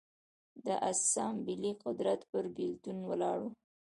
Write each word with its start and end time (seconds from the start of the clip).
د 0.65 0.67
اسامبلې 0.91 1.71
قدرت 1.83 2.19
پر 2.31 2.45
بېلتون 2.55 2.97
ولاړ 3.09 3.37
و 3.41 3.45